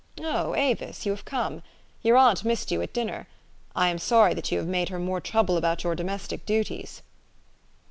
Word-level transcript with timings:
11 0.17 0.35
O 0.35 0.55
Avis! 0.55 1.05
you 1.05 1.11
have 1.11 1.25
come. 1.25 1.61
Your 2.01 2.17
aunt 2.17 2.43
missed 2.43 2.71
you 2.71 2.81
at 2.81 2.91
dinner. 2.91 3.27
I 3.75 3.89
am 3.89 3.99
sorry 3.99 4.33
that 4.33 4.51
you 4.51 4.57
have 4.57 4.65
made 4.67 4.89
her 4.89 4.97
more 4.97 5.21
trouble 5.21 5.57
about 5.57 5.83
your 5.83 5.93
domestic 5.93 6.43
duties." 6.47 7.03